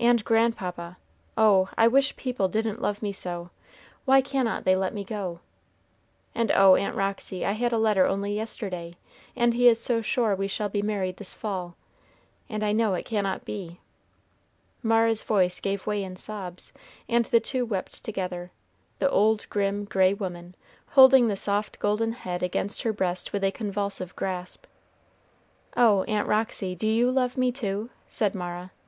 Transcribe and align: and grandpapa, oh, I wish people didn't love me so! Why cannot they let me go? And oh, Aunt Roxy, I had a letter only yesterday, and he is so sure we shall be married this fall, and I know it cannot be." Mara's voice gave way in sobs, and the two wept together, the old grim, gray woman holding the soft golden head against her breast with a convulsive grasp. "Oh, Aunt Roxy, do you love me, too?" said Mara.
and 0.00 0.24
grandpapa, 0.24 0.96
oh, 1.38 1.68
I 1.78 1.86
wish 1.86 2.16
people 2.16 2.48
didn't 2.48 2.82
love 2.82 3.02
me 3.02 3.12
so! 3.12 3.50
Why 4.04 4.20
cannot 4.20 4.64
they 4.64 4.74
let 4.74 4.92
me 4.92 5.04
go? 5.04 5.38
And 6.34 6.50
oh, 6.50 6.74
Aunt 6.74 6.96
Roxy, 6.96 7.46
I 7.46 7.52
had 7.52 7.72
a 7.72 7.78
letter 7.78 8.04
only 8.04 8.34
yesterday, 8.34 8.94
and 9.36 9.54
he 9.54 9.68
is 9.68 9.78
so 9.80 10.02
sure 10.02 10.34
we 10.34 10.48
shall 10.48 10.68
be 10.68 10.82
married 10.82 11.18
this 11.18 11.34
fall, 11.34 11.76
and 12.48 12.64
I 12.64 12.72
know 12.72 12.94
it 12.94 13.04
cannot 13.04 13.44
be." 13.44 13.78
Mara's 14.82 15.22
voice 15.22 15.60
gave 15.60 15.86
way 15.86 16.02
in 16.02 16.16
sobs, 16.16 16.72
and 17.08 17.26
the 17.26 17.38
two 17.38 17.64
wept 17.64 18.04
together, 18.04 18.50
the 18.98 19.08
old 19.08 19.46
grim, 19.50 19.84
gray 19.84 20.12
woman 20.14 20.56
holding 20.88 21.28
the 21.28 21.36
soft 21.36 21.78
golden 21.78 22.10
head 22.10 22.42
against 22.42 22.82
her 22.82 22.92
breast 22.92 23.32
with 23.32 23.44
a 23.44 23.52
convulsive 23.52 24.16
grasp. 24.16 24.66
"Oh, 25.76 26.02
Aunt 26.08 26.26
Roxy, 26.26 26.74
do 26.74 26.88
you 26.88 27.12
love 27.12 27.36
me, 27.36 27.52
too?" 27.52 27.90
said 28.08 28.34
Mara. 28.34 28.72